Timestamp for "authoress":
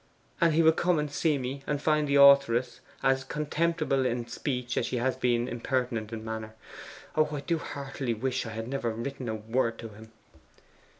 2.15-2.79